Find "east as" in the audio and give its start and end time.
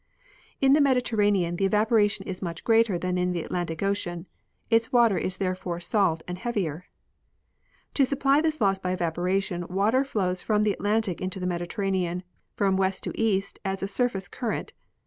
13.15-13.83